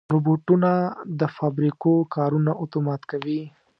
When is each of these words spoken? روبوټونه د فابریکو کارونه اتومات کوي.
روبوټونه 0.13 0.71
د 1.19 1.21
فابریکو 1.35 1.93
کارونه 2.15 2.51
اتومات 2.63 3.01
کوي. 3.11 3.41